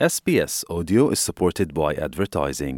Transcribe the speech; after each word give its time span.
SBS 0.00 0.64
Audio 0.68 1.10
is 1.10 1.20
supported 1.20 1.72
by 1.72 1.94
advertising. 1.96 2.76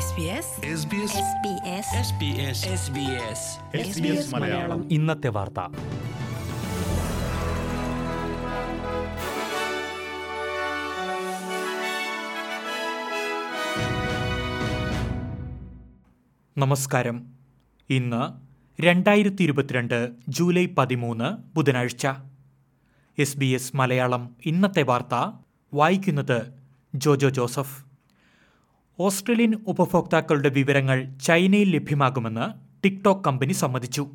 SBS 0.00 0.46
SBS 0.80 1.14
SBS 1.30 1.88
SBS 2.08 2.58
SBS 2.82 3.42
SBS 3.88 4.24
Malayalam 4.34 4.80
ഇന്നത്തെ 4.88 5.28
വാർത്ത 5.28 5.60
നമസ്കാരം 16.56 17.16
ഇന്ന് 17.90 18.22
രണ്ടായിരത്തി 18.78 19.42
ഇരുപത്തിരണ്ട് 19.42 19.98
ജൂലൈ 20.28 20.66
പതിമൂന്ന് 20.66 21.28
ബുധനാഴ്ച 21.54 22.04
എസ് 23.18 23.38
ബി 23.38 23.46
എസ് 23.46 23.76
മലയാളം 23.76 24.36
ഇന്നത്തെ 24.46 24.82
വാർത്ത. 24.82 25.32
വായിക്കുന്നത് 25.74 26.52
ജോജോ 26.94 27.28
ജോസഫ്. 27.28 27.84
ഓസ്ട്രേലിയൻ 28.98 29.54
ഉപഭോക്താക്കളുടെ 29.66 30.48
വിവരങ്ങൾ 30.48 31.04
ചൈനയിൽ 31.22 31.74
ലഭ്യമാകുമെന്ന് 31.74 32.46
ടിക്ടോക്ക് 32.84 33.24
കമ്പനി 33.24 33.52
സമ്മതിച്ചു. 33.52 34.10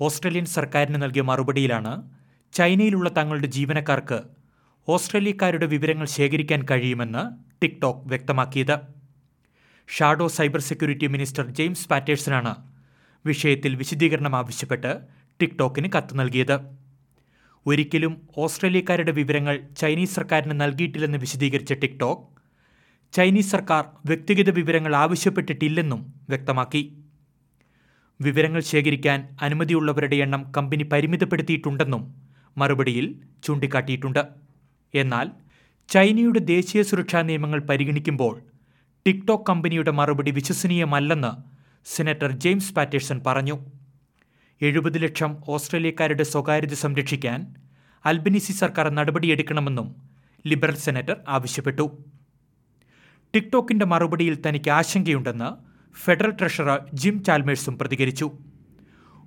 ഓസ്ട്രേലിയൻ 0.00 0.44
സർക്കാരിന് 0.44 1.02
നൽകിയ 1.02 1.22
മറുപടിയിലാണ് 1.22 2.10
ചൈനയിലുള്ള 2.52 3.10
തങ്ങളുടെ 3.16 3.46
ജീവനക്കാർക്ക് 3.46 4.20
ഓസ്ട്രേലിയക്കാരുടെ 4.88 5.66
വിവരങ്ങൾ 5.66 6.06
ശേഖരിക്കാൻ 6.06 6.66
കഴിയുമെന്ന് 6.70 7.22
ടിക്ടോക്ക് 7.62 8.08
വ്യക്തമാക്കിയത്. 8.08 8.78
Shadow 9.88 10.28
cyber 10.28 10.60
security 10.60 11.06
minister 11.06 11.50
James 11.50 11.88
പാറ്റേഴ്സനാണ് 11.88 12.54
വിഷയത്തിൽ 13.26 13.74
വിശദീകരണം 13.74 14.36
ആവശ്യപ്പെട്ട് 14.36 15.00
ടിക്ടോക്കിന് 15.40 15.88
കത്ത് 15.96 16.18
നൽകിയത്. 16.18 16.79
ഒരിക്കലും 17.66 18.12
ഓസ്ട്രേലിയക്കാരുടെ 18.36 19.12
വിവരങ്ങൾ 19.12 19.56
ചൈനീസ് 19.76 20.14
സർക്കാരിന് 20.14 20.60
നൽകിയിട്ടില്ലെന്ന് 20.60 21.18
വിശദീകരിച്ച 21.18 21.72
ടിക്ടോക്ക് 21.72 22.22
ചൈനീസ് 23.12 23.50
സർക്കാർ 23.50 23.84
വ്യക്തിഗത 24.06 24.50
വിവരങ്ങൾ 24.50 24.94
ആവശ്യപ്പെട്ടിട്ടില്ലെന്നും 24.94 26.00
വ്യക്തമാക്കി. 26.28 26.82
വിവരങ്ങൾ 28.20 28.60
ശേഖരിക്കാൻ 28.60 29.36
അനുമതിയുള്ളവരുടെ 29.40 30.16
എണ്ണം 30.16 30.52
കമ്പനി 30.56 30.82
പരിമിതപ്പെടുത്തിയിട്ടുണ്ടെന്നും 30.82 32.02
മറുപടിയിൽ 32.58 33.06
ചൂണ്ടിക്കാട്ടിയിട്ടുണ്ട്. 33.44 34.22
എന്നാൽ 34.94 35.26
ചൈനയുടെ 35.88 36.38
ദേശീയ 36.38 36.82
സുരക്ഷാ 36.82 37.22
നിയമങ്ങൾ 37.22 37.60
പരിഗണിക്കുമ്പോൾ 37.60 38.34
ടിക്ടോക്ക് 39.06 39.46
കമ്പനിയുടെ 39.50 39.90
മറുപടി 39.90 40.30
വിശ്വസനീയമല്ലെന്ന് 40.30 41.32
സെനറ്റർ 41.86 42.32
ജെയിംസ് 42.32 42.74
പാറ്റേഴ്സൺ 42.74 43.20
പറഞ്ഞു. 43.26 43.56
എഴുപത് 44.66 45.02
ലക്ഷം 45.02 45.36
ഓസ്ട്രേലിയക്കാരുടെ 45.48 46.22
സ്വകാര്യത 46.22 46.74
സംരക്ഷിക്കാൻ 46.74 47.40
അൽബനീസി 48.04 48.52
സർക്കാർ 48.52 48.86
നടപടിയെടുക്കണമെന്നും 48.90 49.86
ലിബറൽ 50.46 50.76
സെനറ്റർ 50.76 51.16
ആവശ്യപ്പെട്ടു. 51.28 51.84
ടിക്ടോക്കിന്റെ 53.34 53.86
മറുപടിയിൽ 53.92 54.36
തനിക്ക് 54.46 54.70
ആശങ്കയുണ്ടെന്ന് 54.70 55.48
ഫെഡറൽ 56.02 56.30
ട്രഷറർ 56.30 56.80
ജിം 56.94 57.24
ചാൽമേഴ്സും 57.24 57.78
പ്രതികരിച്ചു. 57.78 58.26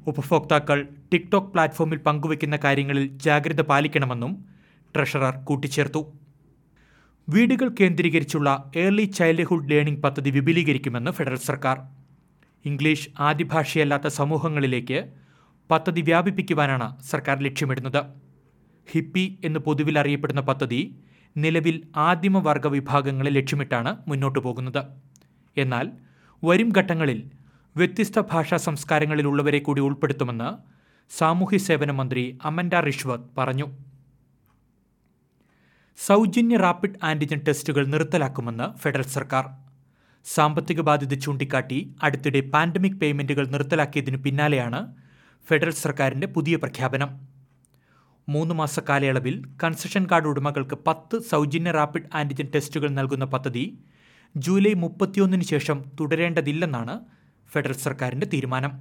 ഉപഭോക്താക്കൾ 0.08 0.80
ടിക്ടോക്ക് 1.14 1.52
പ്ലാറ്റ്ഫോമിൽ 1.54 1.98
പങ്കുവയ്ക്കുന്ന 1.98 2.60
കാര്യങ്ങളിൽ 2.64 3.08
ജാഗ്രത 3.26 3.62
പാലിക്കണമെന്നും 3.62 4.32
ട്രഷറർ 4.96 5.34
കൂട്ടിച്ചേർത്തു. 5.50 6.02
വീടുകൾ 7.28 7.68
കേന്ദ്രീകരിച്ചുള്ള 7.80 8.72
ഏർലി 8.76 9.04
ചൈൽഡ്ഹുഡ് 9.18 9.70
ലേണിംഗ് 9.72 10.02
പദ്ധതി 10.02 10.30
വിപുലീകരിക്കുമെന്ന് 10.30 11.12
ഫെഡറൽ 11.12 11.42
സർക്കാർ. 11.50 11.78
ഇംഗ്ലീഷ് 12.66 13.10
ആദ്യഭാഷയല്ലാത്ത 13.20 14.08
സമൂഹങ്ങളിലേക്ക് 14.20 15.23
പദ്ധതി 15.72 16.02
വ്യാപിപ്പിക്കുവാനാണ് 16.02 17.02
സർക്കാർ 17.02 17.40
ലക്ഷ്യമിടുന്നത്. 17.44 18.06
ഹിപ്പി 18.92 19.40
എന്ന് 19.46 19.60
പൊതുവിൽ 19.60 20.00
അറിയപ്പെടുന്ന 20.00 20.42
പദ്ധതി 20.42 20.96
നിലവിൽ 21.38 21.88
ആദിമ 21.96 22.38
ആദിമവർഗ 22.38 22.68
വിഭാഗങ്ങളെ 22.68 23.32
ലക്ഷ്യമിട്ടാണ് 23.32 23.98
മുന്നോട്ടു 24.08 24.40
പോകുന്നത്. 24.40 24.86
എന്നാൽ 25.58 25.92
വരും 26.44 26.72
ഘട്ടങ്ങളിൽ 26.78 27.32
വ്യത്യസ്ത 27.78 28.20
ഭാഷാ 28.20 28.58
സംസ്കാരങ്ങളിലുള്ളവരെ 28.58 29.60
കൂടി 29.60 29.82
ഉൾപ്പെടുത്തുമെന്ന് 29.82 30.50
സാമൂഹ്യ 31.18 31.58
സേവന 31.58 31.92
മന്ത്രി 31.92 32.40
അമൻഡ 32.46 32.76
റിഷ്വത് 32.76 33.26
പറഞ്ഞു. 33.38 33.68
സൗജന്യ 35.98 36.58
റാപ്പിഡ് 36.58 37.00
ആന്റിജൻ 37.04 37.42
ടെസ്റ്റുകൾ 37.48 37.86
നിർത്തലാക്കുമെന്ന് 37.86 38.78
ഫെഡറൽ 38.78 39.02
സർക്കാർ. 39.02 39.46
സാമ്പത്തിക 40.26 40.82
ബാധ്യത 40.82 41.14
ചൂണ്ടിക്കാട്ടി 41.14 41.96
അടുത്തിടെ 42.04 42.42
പാൻഡമിക് 42.42 43.00
പേയ്മെന്റുകൾ 43.00 43.48
നിർത്തലാക്കിയതിനു 43.48 44.18
പിന്നാലെയാണ് 44.18 45.03
ഫെഡറൽ 45.48 45.72
സർക്കാരിന്റെ 45.72 46.28
പുതിയ 46.28 46.56
പ്രഖ്യാപനം. 46.56 47.28
മൂന്ന് 48.30 48.56
മാസ 48.56 48.80
കാലയളവിൽ 48.80 49.44
കൺസെഷൻ 49.64 50.08
കാർഡ് 50.12 50.28
ഉടമകൾക്ക് 50.28 50.78
പത്ത് 50.88 51.20
സൗജന്യ 51.20 51.72
റാപ്പിഡ് 51.72 52.10
ആന്റിജൻ 52.14 52.48
ടെസ്റ്റുകൾ 52.56 52.90
നൽകുന്ന 52.90 53.26
പദ്ധതി 53.26 53.78
ജൂലൈ 54.36 54.74
മുപ്പത്തിയൊന്നിന് 54.74 55.44
ശേഷം 55.44 55.84
തുടരേണ്ടതില്ലെന്നാണ് 56.00 57.00
ഫെഡറൽ 57.52 57.74
സർക്കാരിന്റെ 57.74 58.28
തീരുമാനം. 58.34 58.72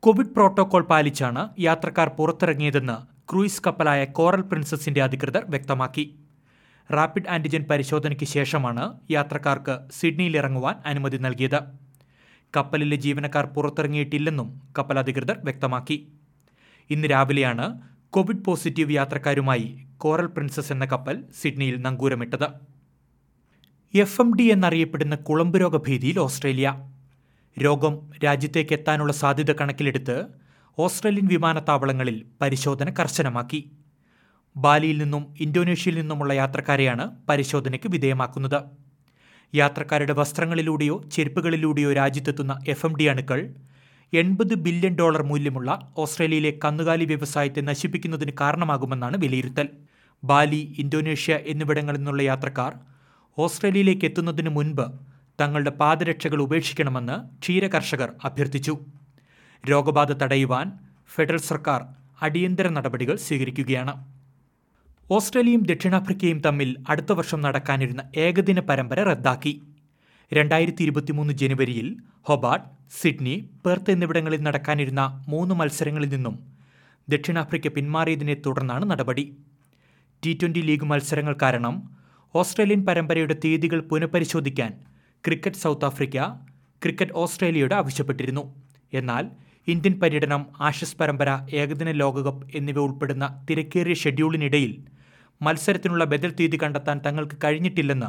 കോവിഡ് 0.00 0.26
പ്രോട്ടോകോൾ 0.26 0.82
പാലിച്ചാണ് 0.82 1.48
യാത്രക്കാർ 1.58 2.08
പുറത്തിറങ്ങിയതെന്ന് 2.08 2.96
ക്രൂയിസ് 3.32 3.62
കപ്പലായ 3.66 4.04
കോറൽ 4.04 4.40
പ്രിൻസസിന്റെ 4.40 5.02
അധികൃതർ 5.02 5.44
വ്യക്തമാക്കി. 5.48 6.18
റാപ്പിഡ് 6.92 7.28
ആന്റിജൻ 7.28 7.62
പരിശോധനയ്ക്ക് 7.70 8.24
ശേഷമാണ് 8.24 9.00
യാത്രക്കാർക്ക് 9.10 9.78
സിഡ്നിയിൽ 9.92 10.36
ഇറങ്ങുവാൻ 10.36 10.76
അനുമതി 10.86 11.16
നൽകിയത്. 11.16 11.85
കപ്പലിലെ 12.56 12.96
ജീവനക്കാർ 12.96 13.46
പുറത്തിറങ്ങിയിട്ടില്ലെന്നും 13.46 14.62
കപ്പൽ 14.78 14.98
അധികൃതർ 14.98 15.38
വ്യക്തമാക്കി. 15.44 16.08
ഇന്ന് 16.90 17.08
രാവിലെയാണ് 17.10 17.80
കോവിഡ് 18.10 18.44
പോസിറ്റീവ് 18.44 18.92
യാത്രക്കാരുമായി 18.92 19.86
കോറൽ 19.98 20.26
പ്രിൻസസ് 20.26 20.72
എന്ന 20.72 20.84
കപ്പൽ 20.84 21.24
സിഡ്നിയിൽ 21.40 21.80
നങ്കൂരമിട്ടത്. 21.80 22.48
എഫ് 23.94 24.20
എം 24.20 24.36
ഡി 24.36 24.42
എന്നറിയപ്പെടുന്ന 24.42 25.14
കുളമ്പ് 25.14 25.60
രോഗഭീതിയിൽ 25.60 26.18
ഓസ്ട്രേലിയ. 26.18 26.90
രോഗം 27.64 28.10
രാജ്യത്തേക്ക് 28.24 28.72
എത്താനുള്ള 28.72 29.12
സാധ്യത 29.12 29.52
കണക്കിലെടുത്ത് 29.52 30.24
ഓസ്ട്രേലിയൻ 30.78 31.26
വിമാനത്താവളങ്ങളിൽ 31.26 32.24
പരിശോധന 32.40 32.90
കർശനമാക്കി. 32.90 33.70
ബാലിയിൽ 34.56 34.98
നിന്നും 34.98 35.34
ഇന്തോനേഷ്യയിൽ 35.40 35.96
നിന്നുമുള്ള 35.96 36.32
യാത്രക്കാരെയാണ് 36.32 37.16
പരിശോധനയ്ക്ക് 37.28 37.90
വിധേയമാക്കുന്നത്. 37.90 38.85
യാത്രക്കാരുടെ 39.54 40.12
വസ്ത്രങ്ങളിലൂടെയോ 40.12 41.02
ചെരുപ്പുകളിലൂടെയോ 41.12 41.92
രാജ്യത്തെത്തുന്ന 41.92 42.58
എഫ് 42.68 42.86
എം 42.86 42.96
ഡി 42.96 43.04
അണുക്കൾ 43.04 43.54
എൺപത് 44.12 44.54
ബില്യൺ 44.54 44.94
ഡോളർ 44.96 45.22
മൂല്യമുള്ള 45.22 45.92
ഓസ്ട്രേലിയയിലെ 45.96 46.58
കന്നുകാലി 46.64 47.04
വ്യവസായത്തെ 47.04 47.60
നശിപ്പിക്കുന്നതിന് 47.60 48.32
കാരണമാകുമെന്നാണ് 48.40 49.16
വിലയിരുത്തൽ. 49.16 49.68
ബാലി 50.24 50.74
ഇന്തോനേഷ്യ 50.78 51.38
എന്നിവിടങ്ങളിൽ 51.46 51.98
നിന്നുള്ള 51.98 52.22
യാത്രക്കാർ 52.22 52.74
ഓസ്ട്രേലിയയിലേക്ക് 53.38 54.04
എത്തുന്നതിന് 54.04 54.48
മുൻപ് 54.48 54.86
തങ്ങളുടെ 55.40 55.70
പാദരക്ഷകൾ 55.70 56.42
ഉപേക്ഷിക്കണമെന്ന് 56.42 57.40
ക്ഷീരകർഷകർ 57.40 58.12
അഭ്യർത്ഥിച്ചു. 58.24 58.78
രോഗബാധ 59.70 60.12
തടയുവാൻ 60.12 60.72
ഫെഡറൽ 61.14 61.36
സർക്കാർ 61.36 61.80
അടിയന്തര 62.22 62.68
നടപടികൾ 62.68 63.16
സ്വീകരിക്കുകയാണ്. 63.16 64.15
ഓസ്ട്രേലിയയും 65.14 65.62
ദക്ഷിണാഫ്രിക്കയും 65.62 66.38
തമ്മിൽ 66.44 66.70
അടുത്ത 66.92 67.12
വർഷം 67.18 67.40
നടക്കാനിരുന്ന 67.40 68.02
ഏകദിന 68.22 68.60
പരമ്പര 68.68 69.00
റദ്ദാക്കി. 69.08 69.52
രണ്ടായിരത്തി 70.32 70.82
ഇരുപത്തിമൂന്ന് 70.86 71.32
ജനുവരിയിൽ 71.40 71.88
ഹൊബാർട്ട് 72.28 72.66
സിഡ്നി 73.00 73.34
പെർത്ത് 73.64 73.92
എന്നിവിടങ്ങളിൽ 73.94 74.40
നടക്കാനിരുന്ന 74.46 75.02
മൂന്ന് 75.32 75.54
മത്സരങ്ങളിൽ 75.60 76.10
നിന്നും 76.14 76.34
ദക്ഷിണാഫ്രിക്ക 77.08 77.70
പിന്മാറിയതിനെ 77.76 78.36
തുടർന്നാണ് 78.46 78.84
നടപടി. 78.90 79.24
ടി 80.22 80.32
ട്വന്റി 80.40 80.64
ലീഗ് 80.70 80.88
മത്സരങ്ങൾ 80.92 81.36
കാരണം 81.42 81.76
ഓസ്ട്രേലിയൻ 82.34 82.82
പരമ്പരയുടെ 82.88 83.36
തീയതികൾ 83.44 83.80
പുനഃപരിശോധിക്കാൻ 83.92 84.72
ക്രിക്കറ്റ് 85.24 85.62
സൗത്ത് 85.64 85.88
ആഫ്രിക്ക 85.90 86.18
ക്രിക്കറ്റ് 86.82 87.16
ഓസ്ട്രേലിയയോട് 87.22 87.76
ആവശ്യപ്പെട്ടിരുന്നു. 87.80 88.44
എന്നാൽ 88.92 89.24
ഇന്ത്യൻ 89.68 89.94
പര്യടനം 90.02 90.42
ആഷസ് 90.68 90.98
പരമ്പര 90.98 91.30
ഏകദിന 91.60 91.90
ലോകകപ്പ് 92.02 92.44
എന്നിവ 92.58 92.78
ഉൾപ്പെടുന്ന 92.88 93.24
തിരക്കേറിയ 93.48 93.96
ഷെഡ്യൂളിനിടയിൽ 94.04 94.74
മത്സരത്തിനുള്ള 95.42 96.04
ബദൽ 96.04 96.30
തീയതി 96.30 96.58
കണ്ടെത്താൻ 96.62 97.00
തങ്ങൾക്ക് 97.06 97.36
കഴിഞ്ഞിട്ടില്ലെന്ന് 97.44 98.06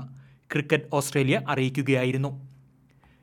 ക്രിക്കറ്റ് 0.53 0.83
ഓസ്ട്രേലിയ 0.94 1.41
അറിയിക്കുകയായിരുന്നു. 1.50 2.47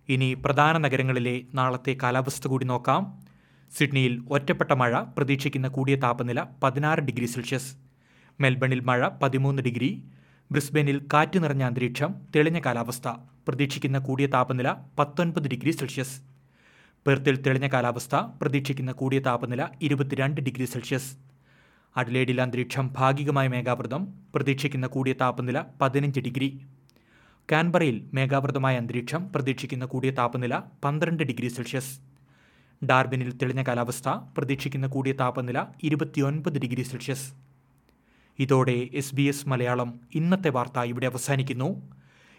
ഇനി 0.09 0.35
പ്രധാന 0.35 0.79
നഗരങ്ങളിലെ 0.79 1.43
നാളത്തെ 1.55 1.97
കാലാവസ്ഥ 2.03 2.49
കൂടി 2.49 2.65
നോക്കാം. 2.65 3.21
സിഡ്നിയിൽ 3.77 4.23
ഒറ്റപ്പെട്ട 4.31 4.73
മഴ 4.73 5.01
പ്രതീക്ഷിക്കുന്ന 5.01 5.69
കൂടിയ 5.69 5.97
താപനില 5.97 6.45
പതിനാറ് 6.63 6.99
ഡിഗ്രി 7.01 7.27
സെൽഷ്യസ്. 7.27 7.77
മെൽബണിൽ 8.41 8.81
മഴ 8.81 9.09
പതിമൂന്ന് 9.09 9.63
ഡിഗ്രി. 9.63 10.05
ബ്രിസ്ബനിൽ 10.53 11.03
കാറ്റ് 11.13 11.43
നിറഞ്ഞ 11.43 11.63
അന്തരീക്ഷം 11.63 12.15
തെളിഞ്ഞ 12.37 12.61
കാലാവസ്ഥ 12.67 13.09
പ്രതീക്ഷിക്കുന്ന 13.49 13.99
കൂടിയ 13.99 14.27
താപനില 14.27 14.75
പത്തൊൻപത് 14.99 15.49
ഡിഗ്രി 15.49 15.71
സെൽഷ്യസ്. 15.71 16.21
പെർത്തിൽ 17.07 17.37
തെളിഞ്ഞ 17.37 17.67
കാലാവസ്ഥ 17.67 18.17
പ്രതീക്ഷിക്കുന്ന 18.17 18.93
കൂടിയ 18.93 19.19
താപനില 19.19 19.69
ഇരുപത്തിരണ്ട് 19.83 20.41
ഡിഗ്രി 20.41 20.65
സെൽഷ്യസ്. 20.65 21.34
അഡ്ലേഡിൽ 21.97 22.41
അന്തരീക്ഷം 22.41 22.91
ഭാഗികമായ 22.93 23.49
മേഘാവൃതം 23.49 24.15
പ്രതീക്ഷിക്കുന്ന 24.35 24.87
കൂടിയ 24.87 25.13
താപനില 25.13 25.65
പതിനഞ്ച് 25.81 26.21
ഡിഗ്രി. 26.21 26.67
കാൻബറയിൽ 27.53 28.11
മേഘാവൃതമായ 28.15 28.77
അന്തരീക്ഷം 28.77 29.33
പ്രതീക്ഷിക്കുന്ന 29.33 29.85
കൂടിയ 29.85 30.11
താപനില 30.11 30.61
പന്ത്രണ്ട് 30.85 31.23
ഡിഗ്രി 31.23 31.49
സെൽഷ്യസ്. 31.49 32.01
ഡാർബിനിൽ 32.85 33.33
തെളിഞ്ഞ 33.33 33.63
കാലാവസ്ഥ 33.63 34.09
പ്രതീക്ഷിക്കുന്ന 34.09 34.87
കൂടിയ 34.87 35.13
താപനില 35.13 35.67
ഇരുപത്തിയൊൻപത് 35.83 36.59
ഡിഗ്രി 36.59 36.83
സെൽഷ്യസ്. 36.83 37.33
ഇതോടെ 38.39 38.89
എസ് 38.93 39.15
ബി 39.15 39.23
എസ് 39.23 39.49
മലയാളം 39.49 40.01
ഇന്നത്തെ 40.15 40.49
വാർത്ത 40.49 40.79
ഇവിടെ 40.79 41.07
അവസാനിക്കുന്നു. 41.07 41.93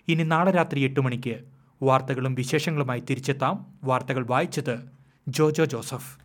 ഇനി 0.07 0.23
നാളെ 0.23 0.51
രാത്രി 0.51 0.79
എട്ട് 0.79 0.99
മണിക്ക് 0.99 1.43
വാർത്തകളും 1.83 2.35
വിശേഷങ്ങളുമായി 2.35 2.99
തിരിച്ചെത്താം. 2.99 3.65
വാർത്തകൾ 3.83 4.25
വായിച്ചത് 4.25 4.91
ജോജോ 5.27 5.65
ജോസഫ്. 5.65 6.24